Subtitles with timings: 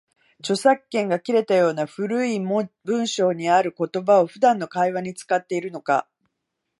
[0.39, 6.07] 著作権が切れたような古い文章にある言葉を、普段の会話に使っているのか